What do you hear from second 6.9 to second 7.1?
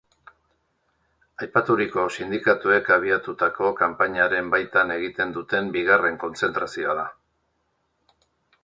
da.